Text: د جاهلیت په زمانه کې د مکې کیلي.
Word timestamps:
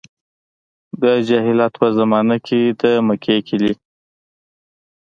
د 1.01 1.03
جاهلیت 1.27 1.73
په 1.81 1.87
زمانه 1.97 2.37
کې 2.47 2.61
د 2.81 2.83
مکې 3.07 3.37
کیلي. 3.47 3.73